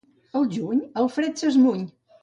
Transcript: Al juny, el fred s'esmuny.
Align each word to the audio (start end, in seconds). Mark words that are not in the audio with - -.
Al 0.39 0.47
juny, 0.55 0.81
el 1.03 1.13
fred 1.19 1.39
s'esmuny. 1.43 1.89